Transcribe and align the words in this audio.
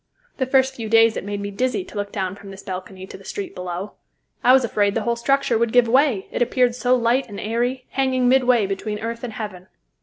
The 0.37 0.47
first 0.47 0.73
few 0.73 0.89
days 0.89 1.15
it 1.15 1.23
made 1.23 1.41
me 1.41 1.51
dizzy 1.51 1.83
to 1.85 1.95
look 1.95 2.11
down 2.11 2.35
from 2.35 2.49
this 2.49 2.63
balcony 2.63 3.05
to 3.05 3.17
the 3.19 3.23
street 3.23 3.53
below. 3.53 3.91
I 4.43 4.51
was 4.51 4.63
afraid 4.63 4.95
the 4.95 5.03
whole 5.03 5.15
structure 5.15 5.59
would 5.59 5.71
give 5.71 5.87
way, 5.87 6.25
it 6.31 6.41
appeared 6.41 6.73
so 6.73 6.95
light 6.95 7.29
and 7.29 7.39
airy, 7.39 7.85
hanging 7.91 8.27
midway 8.27 8.65
between 8.65 8.97
earth 8.97 9.23
and 9.23 9.33
heaven. 9.33 9.67